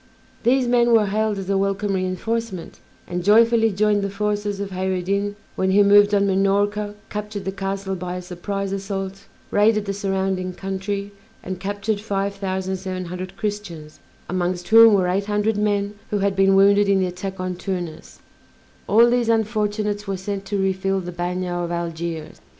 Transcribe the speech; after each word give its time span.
These 0.41 0.67
men 0.67 0.93
were 0.93 1.05
hailed 1.05 1.37
as 1.37 1.47
a 1.47 1.59
welcome 1.59 1.93
reinforcement, 1.93 2.79
and 3.05 3.23
joyfully 3.23 3.69
joined 3.69 4.01
the 4.01 4.09
forces 4.09 4.59
of 4.59 4.71
Kheyr 4.71 4.95
ed 4.97 5.05
Din 5.05 5.35
when 5.55 5.69
he 5.69 5.83
moved 5.83 6.15
on 6.15 6.25
Minorca, 6.25 6.95
captured 7.11 7.45
the 7.45 7.51
castle 7.51 7.93
by 7.93 8.15
a 8.15 8.21
surprise 8.23 8.71
assault, 8.71 9.25
raided 9.51 9.85
the 9.85 9.93
surrounding 9.93 10.53
country, 10.53 11.11
and 11.43 11.59
captured 11.59 12.01
five 12.01 12.33
thousand 12.33 12.77
seven 12.77 13.05
hundred 13.05 13.37
Christians, 13.37 13.99
amongst 14.27 14.69
whom 14.69 14.95
were 14.95 15.07
eight 15.07 15.25
hundred 15.27 15.55
men 15.55 15.93
who 16.09 16.17
had 16.17 16.35
been 16.35 16.55
wounded 16.55 16.89
in 16.89 16.99
the 16.99 17.05
attack 17.05 17.39
on 17.39 17.53
Tunis 17.55 18.21
all 18.87 19.07
these 19.07 19.29
unfortunates 19.29 20.07
were 20.07 20.17
sent 20.17 20.45
to 20.45 20.57
refill 20.57 20.99
the 20.99 21.11
bagnio 21.11 21.63
of 21.63 21.71
Algiers. 21.71 22.41